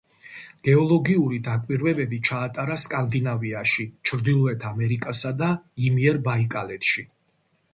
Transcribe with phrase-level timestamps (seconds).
[0.67, 5.51] გეოლოგიური დაკვირვებები ჩაატარა სკანდინავიაში, ჩრდილოეთ ამერიკასა და
[5.91, 7.07] იმიერბაიკალეთში.